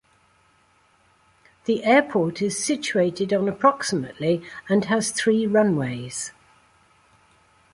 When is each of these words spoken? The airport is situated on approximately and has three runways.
The 1.65 1.83
airport 1.83 2.41
is 2.41 2.65
situated 2.65 3.31
on 3.31 3.47
approximately 3.47 4.43
and 4.67 4.85
has 4.85 5.11
three 5.11 5.45
runways. 5.45 6.31